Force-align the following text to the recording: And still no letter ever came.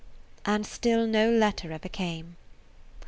And 0.45 0.65
still 0.65 1.05
no 1.05 1.29
letter 1.29 1.71
ever 1.71 1.87
came. 1.87 2.35